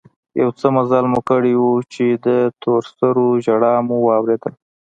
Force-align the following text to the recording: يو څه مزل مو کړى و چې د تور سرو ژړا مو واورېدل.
يو 0.41 0.49
څه 0.59 0.67
مزل 0.75 1.05
مو 1.11 1.19
کړى 1.29 1.53
و 1.59 1.65
چې 1.93 2.05
د 2.25 2.27
تور 2.61 2.81
سرو 2.95 3.27
ژړا 3.45 3.73
مو 3.87 3.97
واورېدل. 4.07 4.53